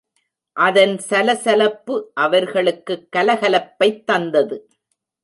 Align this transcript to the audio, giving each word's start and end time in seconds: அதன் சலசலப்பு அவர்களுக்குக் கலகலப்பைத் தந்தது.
அதன் 0.53 0.97
சலசலப்பு 0.97 2.11
அவர்களுக்குக் 2.13 3.07
கலகலப்பைத் 3.15 4.03
தந்தது. 4.03 4.57